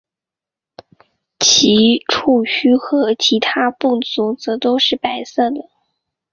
[1.39, 5.69] 其触须和其他步足则都是白色的。